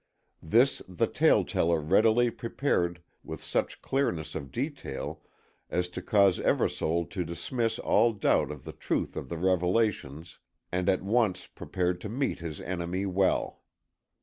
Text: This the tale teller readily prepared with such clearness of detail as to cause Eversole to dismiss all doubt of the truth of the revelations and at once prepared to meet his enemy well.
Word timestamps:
This 0.41 0.81
the 0.87 1.05
tale 1.05 1.45
teller 1.45 1.79
readily 1.79 2.31
prepared 2.31 3.03
with 3.23 3.43
such 3.43 3.83
clearness 3.83 4.33
of 4.33 4.51
detail 4.51 5.21
as 5.69 5.87
to 5.89 6.01
cause 6.01 6.39
Eversole 6.39 7.05
to 7.11 7.23
dismiss 7.23 7.77
all 7.77 8.11
doubt 8.11 8.49
of 8.49 8.63
the 8.63 8.73
truth 8.73 9.15
of 9.15 9.29
the 9.29 9.37
revelations 9.37 10.39
and 10.71 10.89
at 10.89 11.03
once 11.03 11.45
prepared 11.45 12.01
to 12.01 12.09
meet 12.09 12.39
his 12.39 12.59
enemy 12.61 13.05
well. 13.05 13.61